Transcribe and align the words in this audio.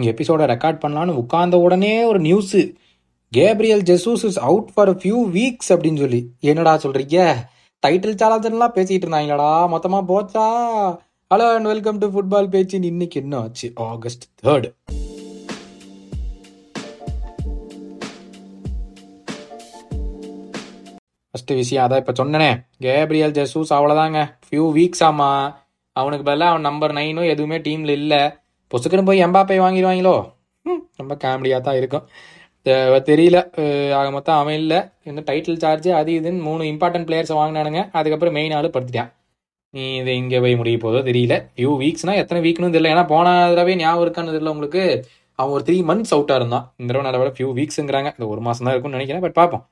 எபிசோடை 0.00 0.46
ரெக்கார்ட் 0.46 0.80
பண்ணலான்னு 0.86 1.06
உட்கார்ந்த 1.06 1.58
உடனே 1.58 2.04
ஒரு 2.04 2.20
news 2.20 2.74
Gabriel 3.36 3.82
Jesus 3.82 4.24
is 4.24 4.38
out 4.38 4.74
for 4.74 4.96
few 4.96 5.18
weeks 5.34 5.68
அப்படின்னு 5.68 5.98
சொல்லி. 5.98 6.30
என்னடா 6.40 6.74
சொல்கிறீங்க 6.74 7.34
டைட்டில் 7.86 8.16
சேலஞ்சர்லாம் 8.22 8.74
பேசிகிட்டு 8.74 9.06
இருந்தாங்களடா? 9.06 9.68
மொத்தமாக 9.68 10.04
போச்சா? 10.12 10.46
Hello 11.34 11.54
and 11.54 11.64
welcome 11.64 11.98
to 11.98 12.06
football 12.06 12.48
பேச்சு. 12.48 12.80
இன்னைக்கு 12.80 13.20
என்ன 13.20 13.38
ஆச்சு? 13.38 13.72
ஆகஸ்ட் 13.74 14.24
தேர்டு 14.44 14.74
ஃபஸ்ட்டு 21.30 21.54
விஷயம் 21.54 21.90
அதான் 21.90 21.96
இப்போ 21.96 22.24
சொன்னனே. 22.24 22.66
கேப்ரியல் 22.78 23.30
ஜெசூஸ் 23.30 23.70
அவ்வளோதாங்க 23.70 24.38
ஃபியூ 24.50 24.64
வீக்ஸ் 24.78 25.04
ஆமா. 25.04 25.54
அவனுக்கு 25.92 26.24
பதிலாக 26.24 26.50
அவன் 26.50 26.62
நம்பர் 26.62 26.92
நைனும் 26.92 27.28
எதுவுமே 27.28 27.58
டீமில் 27.58 27.88
இல்லை. 27.88 28.41
பொசுக்குன்னு 28.72 29.08
போய் 29.08 29.24
எம்பாப்பை 29.26 29.58
வாங்கிடுவாங்களோ? 29.64 30.14
ம், 30.66 30.82
ரொம்ப 31.00 31.14
காமெடியாக 31.24 31.62
தான் 31.68 31.78
இருக்கும். 31.80 32.04
தெரியல. 33.10 33.38
ஆக 33.98 34.06
மொத்தம் 34.16 34.38
அவன் 34.40 34.58
இல்லை. 34.62 34.78
இந்த 35.10 35.20
டைட்டில் 35.28 35.58
சார்ஜ் 35.62 35.88
அது 36.00 36.10
இதுன்னு 36.18 36.46
மூணு 36.48 36.62
இம்பார்ட்டன்ட் 36.72 37.08
பிளேயர்ஸை 37.08 37.36
வாங்கினானுங்க. 37.40 37.80
அதுக்கப்புறம் 37.98 38.36
மெயின் 38.38 38.54
ஆள் 38.58 38.74
படுத்துட்டான். 38.76 39.10
நீ 39.74 39.84
இது 40.00 40.12
இங்கே 40.20 40.38
போய் 40.44 40.58
முடிய 40.60 40.78
போதோ 40.84 41.00
தெரியல. 41.08 41.34
ஃபியூ 41.54 41.70
வீக்ஸ்னால் 41.82 42.20
எத்தனை 42.22 42.40
வீக்னு 42.46 42.72
தெரியல. 42.74 42.92
ஏன்னா 42.94 43.04
போன 43.12 43.26
தடவை 43.52 43.74
ஞாபகம் 43.82 44.04
இருக்கான்னு 44.06 44.34
தெரியல 44.34 44.54
உங்களுக்கு. 44.56 44.82
அவன் 45.38 45.54
ஒரு 45.56 45.64
த்ரீ 45.68 45.76
மந்த்ஸ் 45.90 46.14
அவுட்டாக 46.16 46.40
இருந்தான். 46.40 46.64
இந்த 46.80 46.88
தடவை 46.90 47.04
நல்ல 47.06 47.34
ஃபியூ 47.36 47.50
வீக்ஸுங்கிறாங்க 47.58 48.08
இந்த 48.16 48.26
ஒரு 48.32 48.40
மாதம் 48.46 48.66
தான் 48.66 48.74
இருக்கும்னு 48.74 48.98
நினைக்கிறேன். 48.98 49.24
பட் 49.26 49.38
பார்ப்போம். 49.40 49.64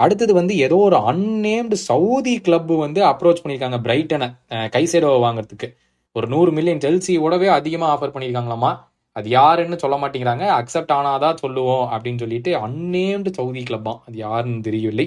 அடுத்தது 0.00 0.32
வந்து 0.38 0.54
ஏதோ 0.64 0.76
ஒரு 0.88 0.96
அன்னேம்டு 1.10 1.76
சவுதி 1.90 2.34
கிளப் 2.46 2.72
வந்து 2.86 3.00
அப்ரோச் 3.12 3.40
பண்ணியிருக்காங்க 3.42 3.78
பிரைட்டனை 3.86 4.28
கைசேடோ 4.74 5.08
வாங்குறதுக்கு. 5.26 5.68
ஒரு 6.16 6.26
நூறு 6.34 6.50
மில்லியன் 6.56 6.84
செல்சியோடவே 6.84 7.48
அதிகமாக 7.58 7.92
ஆஃபர் 7.94 8.14
பண்ணியிருக்காங்களாமா 8.14 8.72
அது 9.16 9.28
யாருன்னு 9.38 9.76
சொல்ல 9.82 9.96
மாட்டேங்கிறாங்க. 10.02 10.44
அக்செப்ட் 10.58 10.92
ஆனாதான் 10.96 11.40
சொல்லுவோம் 11.42 11.86
அப்படின்னு 11.94 12.22
சொல்லிட்டு 12.24 12.50
அன்னேம்டு 12.66 13.30
சவுதி 13.38 13.62
கிளப்பாம் 13.70 14.00
அது 14.06 14.16
யாருன்னு 14.26 14.60
தெரியவில்லை. 14.68 15.06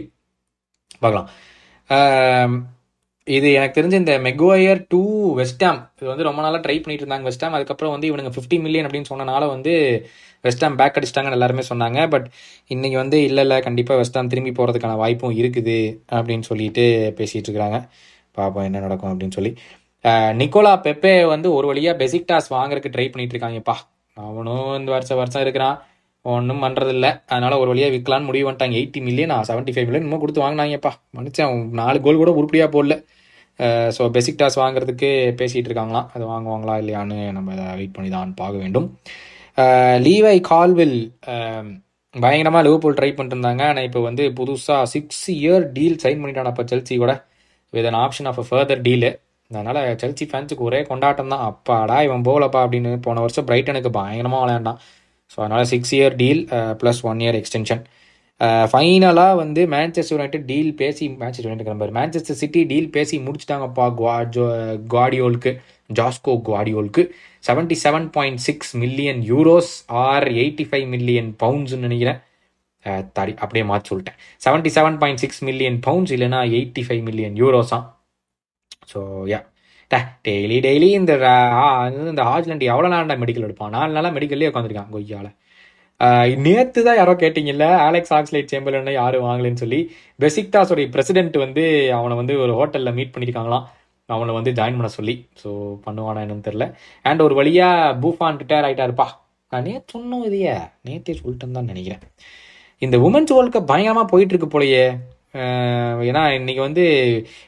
பார்க்கலாம். 1.03 1.29
இது 3.27 3.47
எனக்கு 3.57 3.77
தெரிஞ்ச 3.77 3.95
இந்த 4.01 4.13
மெக்வாயர் 4.25 4.79
டூ 4.91 5.01
வெஸ்டாம் 5.39 5.79
இது 5.97 6.07
வந்து 6.11 6.27
ரொம்ப 6.27 6.39
நாளாக 6.43 6.61
ட்ரை 6.65 6.75
பண்ணிட்டு 6.83 7.03
இருந்தாங்க 7.05 7.27
வெஸ்டாம் 7.29 7.55
அதுக்கப்புறம் 7.57 7.93
வந்து 7.95 8.09
இவனுங்க 8.11 8.31
ஃபிஃப்டி 8.35 8.57
மில்லியன் 8.65 8.87
அப்படின்னு 8.87 9.11
சொன்னனால 9.11 9.47
வந்து 9.55 9.73
வெஸ்டாம் 10.45 10.77
பேக் 10.79 10.97
அடிச்சிட்டாங்கன்னு 10.99 11.37
எல்லாருமே 11.37 11.63
சொன்னாங்க. 11.71 11.99
பட் 12.13 12.27
இன்னைக்கு 12.73 12.97
வந்து 13.03 13.17
இல்லை 13.29 13.43
இல்லை 13.45 13.57
கண்டிப்பாக 13.67 13.99
வெஸ்டாம் 14.01 14.31
திரும்பி 14.33 14.53
போகிறதுக்கான 14.59 14.95
வாய்ப்பும் 15.03 15.37
இருக்குது 15.41 15.77
அப்படின்னு 16.17 16.47
சொல்லிட்டு 16.51 16.85
பேசிகிட்டு 17.19 17.47
இருக்கிறாங்க. 17.49 17.79
பார்ப்போம் 18.39 18.67
என்ன 18.69 18.81
நடக்கும் 18.87 19.11
அப்படின்னு 19.13 19.37
சொல்லி. 19.39 19.53
நிக்கோலா 20.41 20.73
பெப்பே 20.85 21.13
வந்து 21.33 21.47
ஒரு 21.57 21.65
வழியாக 21.71 21.95
பெசிக் 22.01 22.29
டாஸ் 22.29 22.49
வாங்குறதுக்கு 22.57 22.93
ட்ரை 22.95 23.05
பண்ணிட்டு 23.13 23.35
இருக்காங்கப்பா. 23.35 23.75
அவனும் 24.17 24.69
இந்த 24.79 24.89
வருஷம் 24.95 25.19
வருஷம் 25.21 25.43
இருக்கிறான். 25.45 25.77
ஒன்றும் 26.25 26.63
பண்ணுறதில்ல 26.63 27.07
அதனால 27.33 27.53
ஒரு 27.61 27.69
வழியாக 27.71 27.93
விற்கலான்னு 27.95 28.29
முடிவு 28.29 28.45
பண்ணிட்டாங்க. 28.47 28.75
Eighty 28.79 28.99
million 29.07 29.33
seventy 29.49 29.73
five 29.75 29.87
million 29.87 30.07
இன்னும் 30.07 30.23
கொடுத்து 30.23 30.43
வாங்கினாங்கப்பா. 30.45 30.91
மனுஷன் 31.17 31.53
நாலு 31.81 31.99
கோல் 32.05 32.21
கூட 32.23 32.31
உருப்படியாக 32.39 32.71
போடல. 32.75 32.95
ஸோ 33.95 34.03
பெசிக் 34.15 34.39
டாஸ் 34.41 34.57
வாங்குறதுக்கு 34.63 35.09
பேசிகிட்டு 35.39 35.69
இருக்காங்களாம். 35.69 36.07
அது 36.15 36.23
வாங்குவாங்களா 36.33 36.75
இல்லையான்னு 36.83 37.17
நம்ம 37.37 37.49
வெயிட் 37.79 37.95
பண்ணி 37.97 38.11
தான் 38.17 38.31
பார்க்க 38.41 38.63
வேண்டும். 38.63 38.87
லீவை 40.05 40.37
கால்வில் 40.51 40.97
பயங்கரமாக 42.15 42.63
லிவர்பூல் 42.67 42.97
ட்ரை 42.99 43.09
பண்ணிருந்தாங்க 43.17 43.63
ஆனால் 43.71 43.85
இப்போ 43.87 43.99
வந்து 44.07 44.23
புதுசாக 44.39 44.87
சிக்ஸ் 44.93 45.25
இயர் 45.39 45.65
டீல் 45.75 45.99
சைன் 46.03 46.21
பண்ணிட்டான் 46.21 46.51
அப்போ 46.51 46.63
செல்சி 46.71 46.95
கூட. 47.03 47.13
With 47.73 47.87
an 47.91 47.99
option 48.05 48.27
of 48.31 48.39
a 48.43 48.45
further 48.49 48.81
deal 48.87 49.11
அதனால் 49.51 49.79
செல்சி 50.01 50.25
ஃபேன்ஸுக்கு 50.29 50.63
ஒரே 50.69 50.79
கொண்டாட்டம் 50.89 51.31
தான் 51.33 51.45
அப்பாடா 51.49 51.97
இவன் 52.07 52.25
போகலப்பா 52.27 52.59
அப்படின்னு 52.65 52.91
போன 53.07 53.21
வருஷம் 53.25 53.47
பிரைட்டனுக்கு 53.49 53.91
பயங்கரமாக 53.97 54.43
விளையாண்டான். 54.43 54.79
ஸோ 55.33 55.37
அதனால் 55.43 55.69
six 55.73 55.93
year 55.97 56.15
deal 56.21 56.41
plus 56.81 57.01
one 57.11 57.21
year 57.25 57.37
extension 57.41 57.83
ஃபைனலாக 58.71 59.33
வந்து 59.41 59.61
மேன்செஸ்டர் 59.75 60.15
யுனைடெட் 60.15 60.45
டீல் 60.51 60.71
பேசி 60.81 61.05
Manchester 61.21 61.49
United 61.49 61.71
number 61.73 61.91
Manchester 61.97 62.39
City 62.41 62.61
deal 62.71 62.89
பேசி 62.95 63.15
முடிச்சிட்டாங்கப்பா 63.27 63.85
குவாஜோ 63.99 64.45
குவாடியோலுக்கு 64.93 65.53
Josko 65.99 66.33
குவாடியோலுக்கு 66.47 67.03
seventy 67.47 67.77
seven 67.83 68.09
point 68.15 68.41
six 68.47 68.73
million 68.83 69.21
euros 69.31 69.71
or 70.05 70.27
eighty 70.41 70.65
five 70.71 70.87
million 70.95 71.31
பவுண்ட்ஸ்னு 71.43 71.85
நினைக்கிறேன். 71.87 72.21
Uh, 72.85 72.91
தடி 72.91 73.11
தாடி 73.13 73.33
அப்படியே 73.43 73.63
மாற்றி 73.65 73.89
சொல்லிட்டேன். 73.91 74.15
Seventy 74.45 74.69
seven 74.75 74.95
point 75.01 75.21
six 75.23 75.41
million 75.47 75.77
pounds 75.87 76.13
இல்லைனா 76.15 76.39
எயிட்டி 76.57 76.83
ஃபைவ் 76.87 77.01
மில்லியன் 77.07 77.35
யூரோஸாம் 77.41 77.85
ஸோ 78.91 78.99
யா 79.31 79.39
டெய்லி 80.27 80.57
டெய்லி 80.65 80.87
இந்த 80.97 81.13
ஆ, 81.59 81.65
இந்த 82.09 82.23
ஹாஜ்லண்ட் 82.23 82.63
எவ்வளோ 82.71 82.87
நாள் 82.87 83.21
மெடிக்கல் 83.23 83.47
எடுப்பான் 83.47 83.73
நாலு 83.75 83.91
நாளாக 83.93 84.13
மெடிக்கல்லே 84.17 84.49
உட்காந்துருக்கான் 84.51 84.93
கொய்யால. 84.95 85.27
நேற்று 86.45 86.79
தான் 86.83 86.97
யாரோ 86.99 87.13
கேட்டிங்கல்ல 87.13 87.65
ஆலெக்ஸ் 87.87 88.13
ஆக்ஸ்லைட் 88.17 88.51
சேம்பர்லன்னு 88.51 88.93
யாரும் 88.93 89.25
வாங்கலைன்னு 89.25 89.61
சொல்லி 89.63 89.79
பெசிக்தாஸோடைய 90.19 90.87
பிரசிடென்ட் 90.89 91.37
வந்து 91.37 91.63
அவனை 91.97 92.15
வந்து 92.21 92.35
ஒரு 92.43 92.53
ஹோட்டலில் 92.59 92.95
மீட் 92.97 93.13
பண்ணியிருக்காங்களாம் 93.13 93.65
அவனை 94.09 94.31
வந்து 94.37 94.51
ஜாயின் 94.51 94.77
பண்ண 94.79 94.89
சொல்லி. 94.95 95.13
ஸோ 95.41 95.49
பண்ணுவானா 95.85 96.23
என்னன்னு 96.25 96.47
தெரில 96.47 96.65
அண்ட் 97.05 97.21
ஒரு 97.21 97.35
வழியாக 97.39 97.93
பூஃபான் 98.01 98.39
ரிட்டையர் 98.41 98.67
ஆகிட்டாருப்பா 98.67 99.07
நான் 99.51 99.65
நேற்று 99.67 99.93
சொன்னோம் 99.95 100.25
இதையே. 100.29 100.55
நேற்றே 100.87 101.15
சொல்லிட்டேன்னு 101.19 101.57
தான் 101.57 101.69
நினைக்கிறேன். 101.71 102.03
இந்த 102.81 102.97
உமன்ஸ் 103.07 103.33
வேர்ல்டு 103.35 103.53
கப் 103.55 103.71
பயங்கரமாக 103.71 104.07
போயிட்டு 104.11 104.33
இருக்கு 104.33 104.49
போலயே. 104.49 104.83
ஏன்னா 106.09 106.23
இன்னைக்கு 106.37 106.61
வந்து 106.67 106.83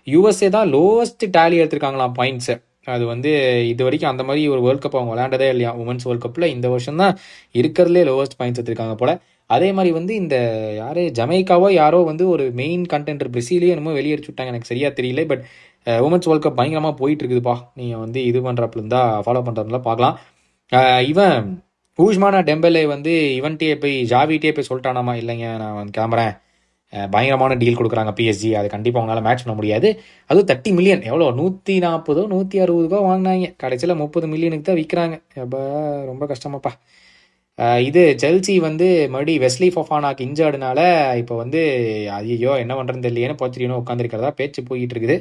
யூஎஸ்ஏ 0.08 0.50
தான் 0.58 0.70
லோவஸ்ட் 0.76 1.24
டேலி 1.38 1.58
எடுத்திருக்காங்களாம் 1.62 2.16
பாயிண்ட்ஸை 2.20 2.56
அது 2.94 3.04
வந்து 3.12 3.32
இது 3.72 3.82
வரைக்கும் 3.88 4.12
அந்த 4.12 4.24
மாதிரி 4.28 4.42
ஒரு 4.54 4.62
வேர்ல்ட் 4.66 4.84
கப் 4.84 4.98
அவங்க 4.98 5.12
விளையாண்டதே 5.14 5.48
இல்லையா? 5.54 5.72
உமன்ஸ் 5.82 6.06
வேர்ல்ட் 6.08 6.24
கப்பில் 6.26 6.54
இந்த 6.56 6.68
வருஷம் 6.74 7.02
தான் 7.04 7.14
இருக்கிறதுலே 7.60 8.02
லோவஸ்ட் 8.10 8.38
பாயிண்ட்ஸ் 8.40 8.60
எடுத்திருக்காங்க 8.62 8.96
போல. 9.02 9.12
அதே 9.50 9.70
மாதிரி 9.78 9.92
வந்து 10.00 10.14
இந்த 10.22 10.36
யாரு 10.82 11.02
ஜமைக்காவோ 11.20 11.68
யாரோ 11.82 12.00
வந்து 12.10 12.26
ஒரு 12.34 12.46
மெயின் 12.62 12.84
கண்டென்டர் 12.94 13.32
பிரசீலையும் 13.36 13.74
என்னமோ 13.76 13.94
வெளியேறிச்சு 14.00 14.30
விட்டாங்க 14.32 14.54
எனக்கு 14.54 14.72
சரியா 14.72 14.90
தெரியல 15.00 15.24
பட் 15.32 15.44
உமன்ஸ் 16.08 16.28
வேர்ல்ட் 16.30 16.46
கப் 16.46 16.60
பயங்கரமாக 16.60 16.96
போயிட்டு 17.02 17.24
இருக்குதுப்பா 17.24 17.56
நீங்கள் 17.80 18.04
வந்து 18.06 18.20
இது 18.30 18.42
பண்ணுறப்பல 18.48 18.82
இருந்தால் 18.84 19.24
ஃபாலோ 19.26 19.44
பண்ணுறதுல 19.48 19.80
பார்க்கலாம். 19.90 20.18
இவன் 21.12 21.38
ஊஷ்மானா 22.00 22.40
டெம்பலே 22.50 22.84
வந்து 22.96 23.14
இவன்ட்டே 23.40 23.74
போய் 23.84 23.96
ஜாவிட்டே 24.14 24.52
போய் 24.58 24.70
சொல்லிட்டானாமா? 24.70 25.14
இல்லைங்க 25.22 25.48
நான் 25.64 25.78
வந்து 25.80 25.96
கிளம்புறேன். 25.98 26.34
பயங்கரமான 27.14 27.56
டீல் 27.62 27.78
கொடுக்குறாங்க 27.80 28.12
பிஎஸ்ஜி 28.18 28.50
அது 28.60 28.68
கண்டிப்பாக 28.74 29.02
அவங்களால 29.02 29.24
மேட்ச் 29.28 29.44
பண்ண 29.46 29.56
முடியாது. 29.60 29.90
அதுவும் 30.30 30.50
தேர்ட்டி 30.50 30.72
மில்லியன் 30.78 31.06
எவ்வளோ? 31.10 31.28
நூற்றி 31.40 31.76
நாற்பதோ 31.86 32.24
நூற்றி 32.34 32.58
அறுபதுக்கோ 32.66 33.00
வாங்கினாங்க. 33.10 33.48
கடைசியில் 33.64 34.02
முப்பது 34.04 34.28
மில்லியனுக்கு 34.34 34.68
தான் 34.70 34.80
விற்கிறாங்க 34.82 35.18
அப்போ 35.46 35.62
ரொம்ப 36.12 36.26
கஷ்டமாப்பா. 36.34 36.74
இது 37.88 38.02
ஜெல்சி 38.22 38.54
வந்து 38.68 38.86
மறுபடியும் 39.14 39.44
வெஸ்லி 39.46 39.68
ஃபொஃபானாக்கு 39.74 40.26
இன்ஜர்டுனால 40.28 40.80
இப்போ 41.22 41.34
வந்து 41.44 41.60
ஐயோ 42.20 42.54
என்ன 42.64 42.74
பண்ணுறதுன்னு 42.78 43.06
தெரியலையேன்னு 43.08 43.40
போச்சிரியோன்னு 43.42 43.82
உட்காந்துருக்கிறதா 43.82 44.32
பேச்சு 44.40 44.62
போய்கிட்டு 44.70 44.96
இருக்குது. 44.98 45.18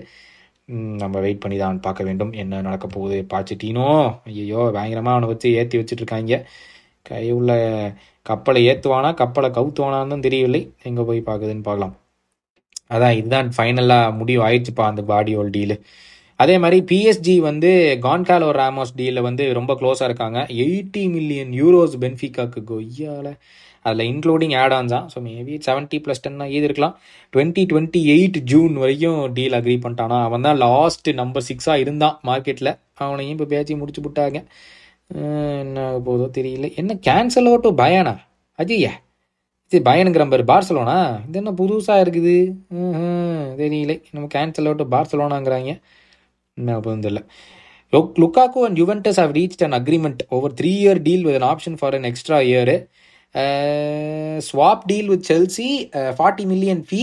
நம்ம 1.02 1.14
வெயிட் 1.24 1.42
பண்ணி 1.44 1.56
தான் 1.62 1.78
பார்க்க 1.86 2.06
வேண்டும். 2.08 2.32
என்ன 2.42 2.60
நடக்க 2.68 2.86
போகுது? 2.96 3.16
பாச்சிட்டீனோ? 3.32 3.88
ஐயோ 4.30 4.60
பயங்கரமாக 4.76 5.14
அவனை 5.16 5.28
வச்சு 5.32 5.48
ஏற்றி 5.60 5.78
வச்சுட்டு 5.80 6.02
இருக்காங்க. 6.04 6.36
கை 7.08 7.24
உள்ள 7.38 7.52
கப்பலை 8.30 8.60
ஏற்றுவானா 8.70 9.10
கப்பலை 9.22 9.48
கவுத்துவானான்னு 9.58 10.24
தெரியவில்லை. 10.26 10.62
எங்கே 10.88 11.02
போய் 11.08 11.20
பார்க்குதுன்னு 11.28 11.66
பார்க்கலாம். 11.68 11.94
அதான் 12.94 13.16
இதுதான் 13.20 13.48
ஃபைனலாக 13.56 14.14
முடிவு 14.20 14.40
ஆயிடுச்சுப்பா 14.46 14.84
அந்த 14.90 15.02
பாடியோல் 15.10 15.54
டீலு 15.56 15.76
அதே 16.42 16.54
மாதிரி 16.62 16.78
பிஎஸ்ஜி 16.90 17.34
வந்து 17.48 17.70
கான்காலோ 18.04 18.46
ராமோஸ் 18.58 18.94
டீலில் 18.98 19.26
வந்து 19.26 19.44
ரொம்ப 19.58 19.72
க்ளோஸாக 19.80 20.08
இருக்காங்க. 20.08 20.38
எயிட்டி 20.64 21.02
மில்லியன் 21.16 21.52
யூரோஸ் 21.60 21.94
பென்ஃபிகாக்கு 22.04 22.60
கொய்யால. 22.70 23.26
அதில் 23.84 24.08
இன்க்ளூடிங் 24.12 24.54
ஆட் 24.62 24.74
ஆன்ஸ் 24.76 24.92
தான் 24.94 25.06
ஸோ 25.12 25.18
மேபி 25.26 25.54
செவன்ட்டி 25.66 25.98
ப்ளஸ் 26.04 26.22
டென்னா 26.24 26.46
இது 26.56 26.64
இருக்கலாம். 26.68 26.94
டுவெண்ட்டி 27.34 27.62
டுவெண்ட்டி 27.70 28.00
எயிட் 28.14 28.38
ஜூன் 28.52 28.74
வரைக்கும் 28.82 29.20
டீல் 29.36 29.56
அக்ரி 29.58 29.76
பண்ணிட்டானா. 29.84 30.18
அவன் 30.28 30.46
தான் 30.46 30.58
லாஸ்ட் 30.66 31.10
நம்பர் 31.20 31.46
சிக்ஸாக 31.50 31.82
இருந்தான் 31.84 32.16
மார்க்கெட்டில் 32.30 32.72
அவனையும் 33.04 33.34
இப்போ 33.36 33.48
பேச்சு 33.54 33.80
முடிச்சு 33.82 34.02
விட்டாங்க 34.06 34.40
என்ன 35.10 35.78
ஆக 35.86 35.96
போதோ 36.06 36.26
தெரியல. 36.38 36.66
என்ன 36.80 36.92
கேன்சல் 37.06 37.48
டு 37.64 37.70
பயானா 37.82 38.14
அஜய்யா 38.58 38.92
இது 39.72 39.78
பயனுங்கிற 39.88 40.24
பாரு 40.32 40.44
பார்சலோனா 40.50 40.96
இது 41.26 41.38
என்ன 41.40 41.52
புதுசாக 41.60 42.02
இருக்குது? 42.04 42.34
தெரியல. 43.60 43.92
நம்ம 44.14 44.26
கேன்சல் 44.34 44.68
அவுட் 44.70 44.82
பார்சலோனாங்கிறாங்க 44.94 45.70
என்ன 46.56 46.78
போதும் 46.86 47.04
தெரியல. 47.04 47.22
Look 47.92 48.18
Lukaku 48.22 48.60
and 48.66 48.78
Juventus 48.82 49.20
have 49.22 49.32
reach 49.38 49.64
an 49.66 49.76
agreement 49.78 50.22
over 50.36 50.56
three 50.60 50.72
year 50.82 51.00
deal 51.06 51.24
with 51.26 51.38
an 51.40 51.48
option 51.52 51.76
for 51.80 51.96
an 51.98 52.08
extra 52.10 52.38
year 52.50 52.74
swap 54.48 54.84
deal 54.90 55.10
with 55.12 55.26
Chelsea 55.30 55.68
forty 56.18 56.46
million 56.52 56.82
fee 56.90 57.02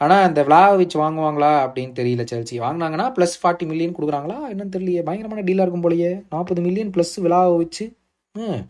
ஆனால் 0.00 0.24
அந்த 0.26 0.40
விளாவிச் 0.48 0.94
வாங்குவாங்களா 1.02 1.50
அப்படின்னு 1.64 1.92
தெரியல 1.98 2.22
செல்சி. 2.30 2.54
வாங்கினாங்கன்னா 2.66 3.06
ப்ளஸ் 3.16 3.34
ஃபார்ட்டி 3.40 3.64
மில்லியன் 3.70 3.94
கொடுக்குறாங்களா? 3.96 4.38
என்னன்னு 4.52 4.74
தெரியலையே. 4.76 5.02
பயங்கரமான 5.08 5.44
டீலாக 5.48 5.64
இருக்கும் 5.66 5.86
போலயே. 5.86 6.12
நாற்பது 6.34 6.60
மில்லியன் 6.66 6.92
ப்ளஸ் 6.94 7.14
விளாவிச்சு 7.26 7.86
ம் 8.34 8.62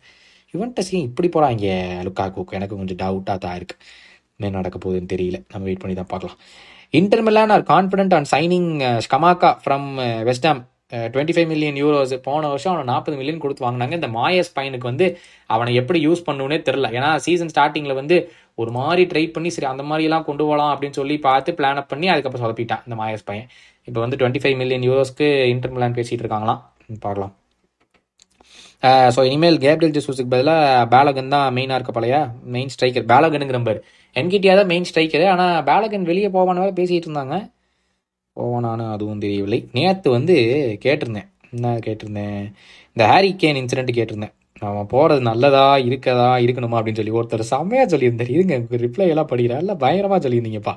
யுவென்டஸ் 0.55 0.91
ஏன் 0.97 1.07
இப்படி 1.09 1.29
போகிறாங்க 1.35 1.67
லுக்காக்கு 2.07 2.57
எனக்கு 2.59 2.79
கொஞ்சம் 2.81 3.01
டவுட்டாக 3.03 3.39
தான் 3.45 3.57
இருக்குது 3.59 3.83
என்ன 4.39 4.57
நடக்க 4.59 4.77
போகுதுன்னு 4.85 5.13
தெரியல. 5.15 5.39
நம்ம 5.53 5.65
வெயிட் 5.69 5.83
பண்ணி 5.83 5.97
தான் 5.97 6.11
பார்க்கலாம். 6.13 6.39
Inter 6.99 7.23
Milan 7.27 7.53
are 7.57 7.65
confident 7.73 8.15
on 8.19 8.29
signing 8.35 8.71
Scamacca 9.07 9.51
from 9.65 9.89
West Ham 10.29 10.61
twenty 11.13 11.35
five 11.37 11.49
million 11.53 11.79
euros 11.83 12.15
போன 12.29 12.43
வருஷம் 12.53 12.73
அவனை 12.73 12.87
நாற்பது 12.93 13.17
மில்லியன் 13.21 13.43
கொடுத்து 13.45 13.65
வாங்கினாங்க. 13.67 13.95
இந்த 14.01 14.11
மாயஸ் 14.19 14.53
பையனுக்கு 14.59 14.91
வந்து 14.91 15.07
அவனை 15.55 15.73
எப்படி 15.81 15.99
யூஸ் 16.07 16.27
பண்ணுனே 16.29 16.59
தெரில 16.69 16.91
ஏன்னா 16.99 17.11
சீசன் 17.27 17.53
ஸ்டார்டிங்கில் 17.55 17.99
வந்து 18.01 18.19
ஒரு 18.63 18.73
மாதிரி 18.79 19.03
ட்ரை 19.11 19.25
பண்ணி 19.35 19.51
சரி 19.57 19.69
அந்த 19.73 19.85
மாதிரிலாம் 19.91 20.27
கொண்டு 20.29 20.43
போகலாம் 20.49 20.73
அப்படின்னு 20.75 20.99
சொல்லி 21.01 21.19
பார்த்து 21.29 21.57
பிளான் 21.59 21.81
அப் 21.83 21.91
பண்ணி 21.93 22.09
அதுக்கப்புறம் 22.15 22.45
சொதப்பிட்டான் 22.47 22.83
இந்த 22.87 22.97
மாயஸ் 23.03 23.29
பையன். 23.31 23.49
இப்போ 23.89 24.01
வந்து 24.05 24.19
டுவெண்ட்டி 24.23 24.43
ஃபைவ் 24.45 24.57
மில்லியன் 24.63 24.87
யூரோஸ்க்கு 24.89 25.29
இன்டர் 25.53 25.75
மிலான் 25.77 25.97
பேசிகிட்டு 26.01 26.25
இருக்காங்களாம். 26.25 26.61
பார்க்கலாம். 27.07 27.35
ஸோ 29.15 29.21
இனிமேல் 29.29 29.59
கேப்ரியல் 29.65 29.95
ஜெசூஸுக்கு 29.97 30.33
பதிலாக 30.35 30.85
பேலகன் 30.93 31.33
தான் 31.35 31.49
மெயினாக 31.57 31.79
இருக்க 31.79 31.93
பழையா 31.97 32.21
மெயின் 32.55 32.71
ஸ்ட்ரைக்கர் 32.75 33.09
பேலகனுங்கிற 33.11 33.59
நம்பர் 33.59 33.81
என்கிட்டயா 34.21 34.55
தான் 34.61 34.71
மெயின் 34.73 34.87
ஸ்ட்ரைக்கர் 34.91 35.25
ஆனால் 35.33 35.57
பேலகன் 35.71 36.07
வெளியே 36.11 36.29
போவான 36.37 36.69
பேசிகிட்டு 36.79 37.09
இருந்தாங்க. 37.09 37.37
போவானான்னு 38.37 38.85
அதுவும் 38.95 39.23
தெரியவில்லை. 39.25 39.61
நேற்று 39.77 40.09
வந்து 40.17 40.35
கேட்டிருந்தேன். 40.85 41.29
என்ன 41.55 41.73
கேட்டிருந்தேன்? 41.87 42.43
இந்த 42.93 43.05
ஹாரி 43.13 43.31
கேன் 43.43 43.59
இன்சிடென்ட் 43.63 43.97
கேட்டிருந்தேன். 43.99 44.35
அவன் 44.69 44.89
போகிறது 44.93 45.21
நல்லதா 45.31 45.65
இருக்கதா 45.89 46.31
இருக்கணுமா 46.45 46.79
அப்படின்னு 46.79 47.01
சொல்லி 47.01 47.17
ஒருத்தர் 47.19 47.51
செம்மையாக 47.53 47.87
சொல்லியிருந்தார். 47.93 48.33
இருங்க 48.37 48.55
ரிப்ளை 48.87 49.07
எல்லாம் 49.13 49.31
படிக்கிறா 49.33 49.59
இல்லை 49.65 49.75
பயங்கரமாக 49.85 50.21
சொல்லியிருந்தீங்கப்பா. 50.25 50.75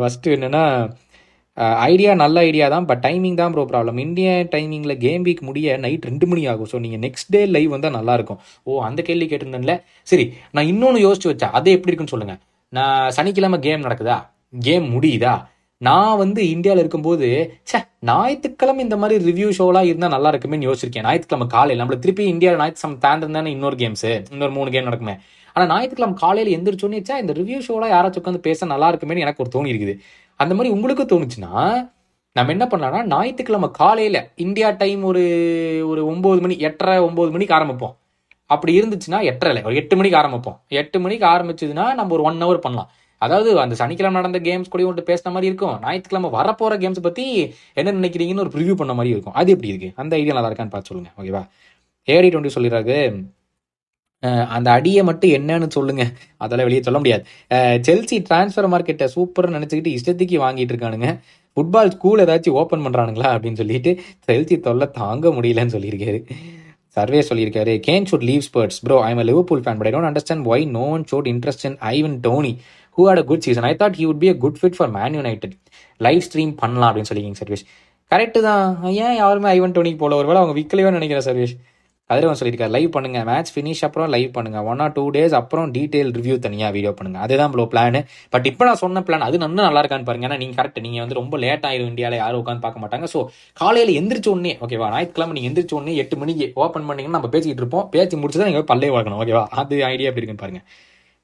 ஃபஸ்ட்டு 0.00 0.34
என்னென்னா 0.36 0.64
ஐடியா 1.92 2.12
நல்ல 2.22 2.36
ஐடியா 2.48 2.66
தான் 2.74 2.86
பட் 2.90 3.02
டைமிங் 3.06 3.38
தான் 3.40 3.52
ப்ரோ 3.54 3.62
ப்ராப்ளம் 3.72 3.98
இந்தியன் 4.04 4.50
டைமிங்கில் 4.52 5.00
கேம் 5.04 5.24
வீக் 5.26 5.42
முடிய 5.48 5.76
நைட் 5.84 6.06
ரெண்டு 6.10 6.26
மணி 6.30 6.42
ஆகும். 6.52 6.68
ஸோ 6.72 6.76
நீங்கள் 6.84 7.02
நெக்ஸ்ட் 7.06 7.32
டே 7.34 7.40
லைவ் 7.54 7.70
வந்தால் 7.74 7.96
நல்லாயிருக்கும் 7.98 8.40
ஓ 8.68 8.78
அந்த 8.88 9.00
கேள்வி 9.08 9.26
கேட்டிருந்தேன்ல. 9.32 9.74
சரி 10.10 10.24
நான் 10.56 10.70
இன்னொன்று 10.72 11.00
யோசிச்சு 11.06 11.30
வச்சேன். 11.32 11.54
அது 11.58 11.74
எப்படி 11.76 11.90
இருக்குன்னு 11.92 12.14
சொல்லுங்கள் 12.14 12.40
நான் 12.72 13.12
சனிக்கிழமை 13.16 13.58
கேம் 13.66 13.84
நடக்குதா? 13.86 14.18
கேம் 14.68 14.86
முடியுதா? 14.94 15.34
நான் 15.86 16.16
வந்து 16.16 16.40
இந்தியாவில் 16.54 16.82
இருக்கும்போது 16.82 17.26
ச்சே 17.68 17.78
ஞாயிற்றுக்கிழமை 18.08 18.80
இந்த 18.86 18.96
மாதிரி 19.02 19.16
ரிவ்யூ 19.28 19.48
ஷோலாம் 19.58 19.86
இருந்தால் 19.90 20.12
நல்லா 20.14 20.30
இருக்குமேன்னு 20.32 20.66
யோசிச்சிருக்கேன். 20.68 21.06
ஞாயிற்றுக்கிழமை 21.06 21.46
காலையில் 21.54 21.80
நம்மள 21.82 21.96
திருப்பி 21.98 22.24
இந்தியாவில் 22.32 22.60
ஞாயிற்றுக்கிழமை 22.62 22.98
தாண்டது 23.04 23.36
தானே 23.36 23.50
இன்னொரு 23.50 23.76
கேம்ஸு 23.82 24.10
இன்னொரு 24.32 24.52
மூணு 24.56 24.70
கேம் 24.74 24.88
நடக்குமே. 24.88 25.14
ஆனால் 25.54 25.70
ஞாயிற்றுக்கிழமை 25.72 26.16
காலையில் 26.24 26.52
எந்திரிச்சோன்னே 26.56 27.00
இந்த 27.22 27.34
ரிவ்யூ 27.40 27.60
ஷோலாம் 27.68 27.94
யாராச்சும் 27.94 28.22
உட்காந்து 28.22 28.42
பேச 28.48 28.66
நல்லா 28.74 28.90
இருக்குமேன்னு 28.92 29.24
எனக்கு 29.26 29.42
ஒரு 29.44 29.52
தோணி 29.56 29.72
இருக்குது. 29.72 29.94
அந்த 30.36 30.52
மாதிரி 30.54 30.74
உங்களுக்கு 30.74 31.06
தோணுச்சுன்னா 31.14 31.54
நம்ம 32.36 32.52
என்ன 32.56 32.64
பண்ணலாம்னா 32.72 33.02
ஞாயிற்றுக்கிழமை 33.14 33.70
காலையில் 33.80 34.20
இந்தியா 34.46 34.70
டைம் 34.82 35.02
ஒரு 35.04 35.24
ஒரு 35.92 36.02
ஒம்பது 36.12 36.40
மணி 36.44 36.56
எட்டரை 36.68 36.98
ஒம்பது 37.08 37.30
மணிக்கு 37.36 37.56
ஆரம்பிப்போம். 37.58 37.94
அப்படி 38.46 38.72
இருந்துச்சுன்னா 38.80 39.18
எட்டரை 39.30 39.62
ஒரு 39.68 39.76
எட்டு 39.80 39.94
மணிக்கு 39.96 40.18
ஆரம்பிப்போம். 40.20 40.56
எட்டு 40.68 40.98
மணிக்கு 41.00 41.26
ஆரம்பிச்சதுன்னா 41.34 41.86
நம்ம 41.94 42.12
ஒரு 42.16 42.22
ஒன் 42.22 42.42
ஹவர் 42.44 42.64
பண்ணலாம். 42.66 42.90
அதாவது 43.26 43.50
அந்த 43.64 43.74
சனிக்கிழமை 43.80 44.16
நடந்த 44.20 44.38
கேம்ஸ் 44.48 44.72
கூட 44.74 44.84
ஒன்று 44.90 45.08
பேசின 45.10 45.32
மாதிரி 45.34 45.50
இருக்கும். 45.50 45.74
ஞாயிற்றுக்கிழமை 45.84 46.30
வரப்போகிற 46.38 46.76
கேம்ஸ் 46.84 47.06
பற்றி 47.08 47.24
என்ன 47.80 47.96
நினைக்கிறீங்கன்னு 47.98 48.44
ஒரு 48.46 48.52
ப்ரிவியூ 48.54 48.76
பண்ண 48.80 48.94
மாதிரி 49.00 49.14
இருக்கும். 49.16 49.36
அது 49.40 49.52
எப்படி 49.56 49.72
இருக்கு? 49.72 49.90
அந்த 50.02 50.12
ஐடியா 50.20 50.36
நல்லா 50.38 50.50
இருக்கான்னு 50.52 50.74
பார்த்து 50.76 50.92
சொல்லுங்க. 50.92 51.10
ஓகேவா 51.20 51.42
ஏடி 52.14 52.28
டுவெண்ட்டி 52.32 52.54
சொல்லிடுறாரு. 52.56 52.98
அந்த 54.54 54.68
அடியை 54.78 55.02
மட்டும் 55.08 55.34
என்னன்னு 55.36 55.68
சொல்லுங்க. 55.76 56.04
அதெல்லாம் 56.44 56.66
வெளியே 56.68 56.82
சொல்ல 56.86 56.98
முடியாது. 57.02 57.22
செல்சி 57.86 58.16
டிரான்ஸ்ஃபர் 58.28 58.70
மார்க்கெட்டை 58.72 59.06
சூப்பர்னு 59.14 59.56
நினச்சிக்கிட்டு 59.58 59.94
இஷ்டத்துக்கு 59.98 60.38
வாங்கிட்டு 60.46 60.74
இருக்கானுங்க. 60.74 61.10
ஃபுட்பால் 61.56 61.92
ஸ்கூல் 61.94 62.22
ஏதாச்சும் 62.24 62.56
ஓப்பன் 62.60 62.84
பண்ணுறானுங்களா 62.86 63.30
அப்படின்னு 63.34 63.60
சொல்லிட்டு 63.62 63.92
செல்சி 64.26 64.56
தொல்லை 64.66 64.88
தாங்க 64.98 65.28
முடியலன்னு 65.36 65.74
சொல்லியிருக்காரு. 65.76 66.20
சர்வே 66.96 67.20
சொல்லியிருக்காரு. 67.30 67.72
Kane 67.86 68.06
should 68.10 68.26
leave 68.30 68.44
Spurs 68.48 68.78
bro 68.86 68.96
I 69.08 69.10
Liverpool 69.30 69.62
fan 69.64 69.78
but 69.80 69.88
I 69.90 69.92
don't 69.94 70.10
understand 70.10 70.46
why 70.52 70.64
no 70.76 70.84
one 70.96 71.04
showed 71.10 71.28
interest 71.32 71.66
in 71.68 71.78
Ivan 71.94 72.16
Toney 72.26 72.52
who 73.00 73.06
had 73.10 73.22
a 73.24 73.26
good 73.32 73.44
season 73.48 73.68
I 73.72 73.74
thought 73.82 73.98
he 74.00 74.06
would 74.10 74.22
be 74.24 74.30
a 74.34 74.36
good 74.44 74.58
fit 74.62 74.78
for 74.78 74.92
Man 74.98 75.16
United 75.20 75.56
live 76.06 76.22
stream 76.28 76.54
பண்ணலாம் 76.62 76.88
அப்படின்னு 76.90 77.10
சொல்லிக்கிங்க 77.10 77.40
Sarvesh. 77.42 77.66
Correct 78.12 78.38
தான். 78.46 78.64
ஏன் 79.04 79.16
யாருமே 79.22 79.48
Ivan 79.56 79.74
டோனிக்கு 79.76 80.00
போல? 80.04 80.14
ஒருவேளை 80.20 80.38
அவங்க 80.40 80.54
விற்கலையோ 80.60 80.88
நினைக்கிறேன் 80.96 81.26
சர்வேஷ். 81.26 81.52
கதிரவன் 82.10 82.38
சொல்லியிருக்காரு 82.38 82.72
லைவ் 82.76 82.88
பண்ணுங்க. 82.94 83.18
மேட்ச் 83.28 83.50
ஃபினிஷ் 83.54 83.82
அப்புறம் 83.86 84.08
லைவ் 84.14 84.30
பண்ணுங்க. 84.36 84.58
ஒன் 84.70 84.80
ஆர் 84.84 84.94
டூ 84.96 85.04
டேஸ் 85.16 85.34
அப்புறம் 85.38 85.68
டீடைல் 85.76 86.10
ரிவ்யூ 86.16 86.36
தனியாக 86.46 86.70
வீடியோ 86.76 86.92
பண்ணுங்க. 86.98 87.18
அதுதான் 87.24 87.52
ப்ளோ 87.54 87.64
பிளான் 87.74 87.98
பட் 88.32 88.46
இப்போ 88.50 88.64
நான் 88.68 88.80
சொன்ன 88.82 89.02
பிளான் 89.08 89.26
அது 89.28 89.38
இன்னும் 89.38 89.66
நல்லா 89.68 89.82
இருக்கான்னு 89.84 90.08
பாருங்க. 90.08 90.26
ஏன்னா 90.28 90.38
நீங்க 90.42 90.56
கரெக்ட் 90.60 90.82
நீங்க 90.86 90.98
வந்து 91.04 91.18
ரொம்ப 91.20 91.38
லேட் 91.44 91.66
ஆயிரும் 91.70 91.90
இந்தியாவில் 91.92 92.20
யாரும் 92.22 92.42
உட்காந்து 92.42 92.64
பார்க்க 92.66 92.84
மாட்டாங்க. 92.84 93.08
ஸோ 93.14 93.22
காலையில் 93.62 93.92
எந்திரிச்ச 94.00 94.30
உடனே 94.34 94.54
ஓகேவா 94.66 94.88
ஞாயிற்றுக்கிழமை 94.96 95.36
நீங்கள் 95.38 95.52
எந்திரிச்ச 95.52 95.74
உடனே 95.80 95.94
எட்டு 96.04 96.18
மணிக்கு 96.22 96.48
ஓப்பன் 96.64 96.88
பண்ணீங்கன்னா 96.90 97.18
நம்ம 97.20 97.32
பேசிக்கிட்டு 97.36 97.64
இருப்போம். 97.64 97.86
பேசி 97.96 98.22
முடிச்சு 98.22 98.40
தான் 98.42 98.50
நீங்கள் 98.52 98.68
பல்லே 98.72 98.92
வளர்க்கணும் 98.96 99.22
ஓகேவா 99.24 99.44
அது 99.62 99.84
ஐடியா 99.92 100.10
எப்படி 100.12 100.22
இருக்குன்னு 100.24 100.44
பாருங்க. 100.46 100.62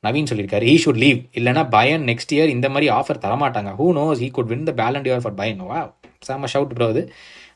நவீன் 0.04 0.28
சொல்லியிருக்காரு 0.30 0.66
ஈ 0.72 0.74
ஷுட் 0.82 1.00
லீவ் 1.04 1.20
இல்லைனா 1.38 1.62
பயன் 1.76 2.04
நெக்ஸ்ட் 2.10 2.32
இயர் 2.36 2.52
இந்த 2.56 2.66
மாதிரி 2.74 2.86
ஆஃபர் 2.98 3.22
தரமாட்டாங்க. 3.24 3.70
Who 3.78 3.86
knows 3.98 4.20
he 4.26 4.28
could 4.36 4.50
win 4.52 4.68
the 4.68 4.72
Ballon d'Or 5.08 5.24
for 5.24 5.36
பயன் 5.40 5.64
வா 5.70 5.80
செம்ம 6.28 6.48
ஷவுட் 6.54 6.74
ப்ரோ 6.78 6.88
அது. 6.92 7.02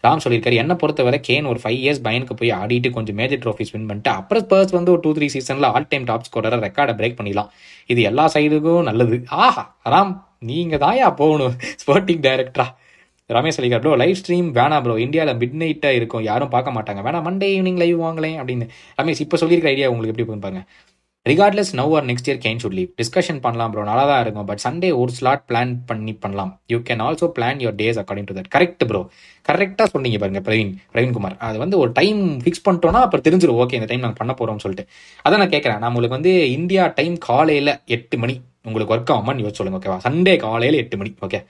ராம் 0.04 0.22
சொல்லியிருக்காரு 0.24 0.56
என்ன 0.62 0.72
பொறுத்தவரை 0.82 1.18
கேன் 1.28 1.48
ஒரு 1.50 1.58
ஃபைவ் 1.62 1.78
இயர்ஸ் 1.82 2.02
பயனுக்கு 2.06 2.34
போய் 2.40 2.52
ஆடிட்டு 2.60 2.88
கொஞ்சம் 2.96 3.16
மேஜர் 3.20 3.40
ட்ராஃபிஸ் 3.44 3.72
வின் 3.74 3.88
பண்ணிட்டு 3.88 4.10
அப்புறம் 4.18 4.44
ஸ்பர்ஸ் 4.44 4.72
வந்து 4.76 4.92
ஒரு 4.94 5.02
டூ 5.06 5.10
த்ரீ 5.16 5.26
சீசனில் 5.34 5.68
ஆல் 5.72 5.88
டைம் 5.90 6.06
டாப் 6.10 6.26
ஸ்கோரரை 6.28 6.58
ரெக்கார்டை 6.66 6.94
பிரேக் 7.00 7.18
பண்ணிடலாம். 7.18 7.50
இது 7.92 8.02
எல்லா 8.10 8.24
சைடுக்கும் 8.34 8.86
நல்லது. 8.90 9.18
ஆஹா 9.46 9.64
ராம் 9.94 10.14
நீங்கள் 10.50 10.82
தாயா 10.84 11.08
போகணும் 11.22 11.56
ஸ்போர்ட்டிங் 11.82 12.22
டைரக்டரா 12.28 12.66
ரமேஷ் 13.36 13.56
சொல்லிக்கார் 13.56 13.82
ப்ரோ 13.82 13.92
லைவ் 14.02 14.16
ஸ்ட்ரீம் 14.20 14.48
வேணாம் 14.60 14.84
ப்ரோ 14.84 14.94
இந்தியாவில் 15.06 15.38
மிட் 15.42 15.58
நைட்டாக 15.62 15.98
இருக்கும். 15.98 16.24
யாரும் 16.30 16.52
பார்க்க 16.54 16.76
மாட்டாங்க. 16.76 17.02
வேணா 17.08 17.20
மண்டே 17.26 17.48
ஈவினிங் 17.56 17.82
லைவ் 17.82 17.98
வாங்கலேன் 18.06 18.38
அப்படின்னு. 18.42 18.66
ரமேஷ் 19.00 19.22
இப்போ 19.26 19.38
சொல்லியிருக்க 19.42 19.74
ஐடியா 19.74 19.90
உங்களுக்கு 19.92 20.14
எப்படி 20.14 20.26
பண்ணுவாங்க 20.28 20.46
பாருங்க. 20.46 20.62
Regardless 21.28 21.70
now 21.78 21.94
or 21.96 22.06
next 22.10 22.28
year 22.28 22.38
Kane 22.44 22.60
should 22.60 22.76
leave 22.78 22.90
discussion 23.00 23.40
பண்ணலாம் 23.46 23.70
ப்ரோ 23.72 23.82
நல்லா 23.88 24.04
தான் 24.10 24.20
இருக்கும். 24.24 24.46
பட் 24.50 24.62
சண்டே 24.64 24.90
ஒரு 25.00 25.12
ஸ்லாட் 25.16 25.42
பிளான் 25.48 25.72
பண்ணி 25.90 26.12
பண்ணலாம். 26.22 26.52
You 26.72 26.78
can 26.88 27.02
also 27.06 27.26
plan 27.36 27.60
your 27.64 27.76
days 27.80 27.98
according 28.02 28.28
to 28.30 28.36
that 28.38 28.50
correct 28.54 28.84
bro 28.90 29.00
கரெக்டாக 29.48 29.88
சொன்னீங்க 29.94 30.18
பாருங்க 30.22 30.42
பிரவீன். 30.48 30.72
பிரவீன்குமார் 30.94 31.36
அது 31.48 31.58
வந்து 31.64 31.78
ஒரு 31.82 31.92
டைம் 32.00 32.22
ஃபிக்ஸ் 32.44 32.64
பண்ணிட்டோம்னா 32.68 33.02
அப்புறம் 33.06 33.24
தெரிஞ்சிடும் 33.26 33.60
ஓகே 33.64 33.78
இந்த 33.80 33.88
டைம் 33.90 34.04
நாங்கள் 34.04 34.20
பண்ண 34.22 34.34
போகிறோம்னு 34.40 34.64
சொல்லிட்டு. 34.66 34.86
அதான் 35.24 35.42
நான் 35.42 35.54
கேட்குறேன் 35.56 35.80
நான் 35.82 35.92
உங்களுக்கு 35.92 36.18
வந்து 36.18 36.34
இந்தியா 36.58 36.84
டைம் 37.00 37.16
காலையில் 37.30 37.72
எட்டு 37.96 38.18
மணி. 38.24 38.36
உங்களுக்கு 38.68 38.94
ஒர்க் 38.94 39.12
ஆகுமான்னு 39.16 39.44
யோசிச்சு 39.44 39.62
சொல்லுங்க 39.62 39.80
ஓகேவா 39.80 39.98
சண்டே 40.06 40.34
காலையில் 40.46 40.80
எட்டு 40.82 40.96
மணி 41.00 41.12
ஓகே 41.26 41.40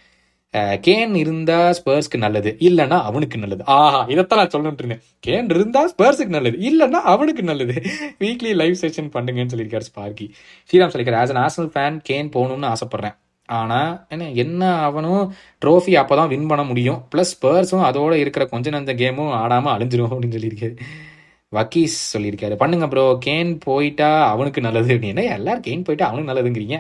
கேன் 0.87 1.13
இருந்தா 1.23 1.59
ஸ்பர்ஸ்க்கு 1.79 2.19
நல்லது 2.25 2.51
இல்லைன்னா 2.69 2.97
அவனுக்கு 3.09 3.37
நல்லது. 3.43 3.63
ஆஹா 3.77 4.01
இதைத்தான் 4.13 4.41
நான் 4.41 4.53
சொல்லணும்னு 4.55 4.83
இருந்தேன் 4.83 5.03
கேன் 5.27 5.51
இருந்தா 5.55 5.83
ஸ்பர்ஸுக்கு 5.93 6.37
நல்லது 6.37 6.57
இல்லைன்னா 6.69 7.01
அவனுக்கு 7.13 7.43
நல்லது. 7.51 7.77
வீக்லி 8.23 8.53
லைவ் 8.61 8.77
செஷன் 8.83 9.11
பண்ணுங்கன்னு 9.17 9.53
சொல்லியிருக்காரு 9.53 9.89
ஸ்பார்க்கி 9.91 10.27
ஸ்ரீராம் 10.71 10.93
சொல்லியிருக்காரு 10.93 11.21
as 11.23 11.35
an 11.35 11.43
Arsenal 11.47 11.71
fan 11.75 11.99
Kane 12.09 12.33
போகணும்னு 12.37 12.71
ஆசைப்படுறேன். 12.73 13.17
ஆனால் 13.49 13.93
என்ன 14.15 14.27
என்ன 14.43 14.73
அவனும் 14.89 15.23
ட்ரோஃபி 15.63 15.95
அப்போ 16.03 16.17
தான் 16.19 16.33
வின் 16.33 16.51
பண்ண 16.51 16.65
முடியும். 16.71 16.99
ப்ளஸ் 17.13 17.33
ஸ்பர்ஸும் 17.35 17.87
அதோட 17.91 18.13
இருக்கிற 18.25 18.45
கொஞ்ச 18.53 18.71
நஞ்ச 18.77 18.93
கேமும் 19.03 19.33
ஆடாமல் 19.43 19.75
அழிஞ்சிரும் 19.77 20.13
அப்படின்னு 20.13 20.37
சொல்லியிருக்காரு. 20.39 20.77
வக்கீஸ் 21.57 21.95
சொல்லியிருக்காரு. 22.13 22.55
பண்ணுங்க 22.61 22.87
ப்ரோ 22.91 23.05
கேன் 23.25 23.49
போயிட்டா 23.65 24.09
அவனுக்கு 24.33 24.61
நல்லது 24.67 24.91
அப்படின்னா. 24.95 25.23
எல்லாரும் 25.37 25.65
கேன் 25.65 25.83
போயிட்டா 25.87 26.05
அவனுக்கு 26.09 26.31
நல்லதுங்கிறீங்க. 26.31 26.77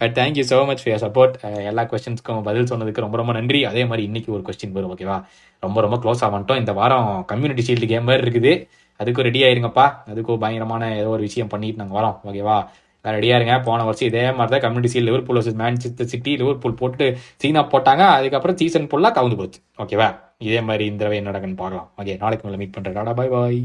But 0.00 0.12
thank you 0.18 0.44
so 0.50 0.58
much 0.68 0.82
for 0.82 1.00
support 1.04 1.34
எல்லா 1.70 1.82
கொஸ்டின்ஸ்க்கும் 1.92 2.44
பதில் 2.48 2.68
சொன்னதுக்கு 2.72 3.04
ரொம்ப 3.04 3.16
ரொம்ப 3.20 3.32
நன்றி. 3.38 3.60
அதே 3.70 3.82
மாதிரி 3.90 4.02
இன்னைக்கு 4.08 4.30
ஒரு 4.36 4.42
கொஸ்டின் 4.48 4.74
வரும் 4.76 4.92
ஓகேவா 4.94 5.16
ரொம்ப 5.62 5.80
ரொம்ப 5.86 5.96
க்ளோஸ் 6.02 6.22
ஆகட்டும் 6.26 6.60
இந்த 6.62 6.72
வாரம் 6.80 7.08
கம்யூனிட்டி 7.30 7.62
ஷீல்டு 7.68 7.88
கேம் 7.92 8.06
மாதிரி 8.08 8.24
இருக்குது. 8.26 8.52
அதுக்கும் 9.00 9.26
ரெடி 9.28 9.40
ஆயிருங்கப்பா. 9.46 9.86
அதுக்கும் 10.10 10.38
பயங்கரமான 10.44 10.90
ஏதோ 11.00 11.08
ஒரு 11.16 11.24
விஷயம் 11.28 11.50
பண்ணிட்டு 11.54 11.80
நாங்கள் 11.82 11.98
வரோம் 12.00 12.18
ஓகேவா 12.30 12.58
ரெடியாக 13.04 13.38
இருங்க. 13.40 13.56
போன 13.68 13.80
வருஷம் 13.88 14.08
இதே 14.10 14.22
மாதிரி 14.38 14.52
தான் 14.54 14.64
community 14.66 14.92
shield 14.92 15.08
Liverpool 15.08 15.38
versus 15.38 15.58
Manchester 15.62 16.10
City 16.12 16.34
Liverpool 16.42 16.78
போட்டு 16.82 17.06
சீனா 17.42 17.64
போட்டாங்க. 17.74 18.04
அதுக்கப்புறம் 18.18 18.58
சீசன் 18.62 18.88
ஃபுல்லாக 18.92 19.14
கவுந்து 19.18 19.40
போச்சு 19.40 19.60
ஓகேவா 19.84 20.08
இதே 20.46 20.62
மாதிரி 20.70 20.86
இந்த 20.92 21.02
தடவை 21.02 21.18
என்ன 21.22 21.30
நடக்குன்னு 21.32 21.60
பார்க்கலாம். 21.64 21.90
ஓகே 22.02 22.16
நாளைக்கு 22.22 22.46
உங்களை 22.46 22.60
மீட் 22.62 22.74
பண்ணுறேன் 22.76 22.98
டாடா 23.00 23.14
பாய் 23.20 23.34
பாய் 23.36 23.60